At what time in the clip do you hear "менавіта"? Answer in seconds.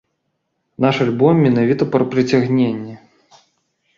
1.47-1.83